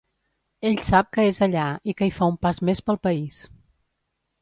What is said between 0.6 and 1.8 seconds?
Ell sap que és allà